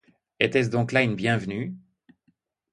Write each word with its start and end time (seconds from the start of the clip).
Était-ce 0.39 0.71
donc 0.71 0.93
là 0.93 1.03
une 1.03 1.13
bienvenue? 1.15 1.75